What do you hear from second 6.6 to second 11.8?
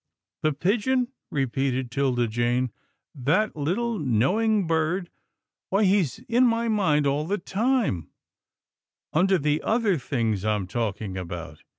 mind all the time under the other things I'm talking about.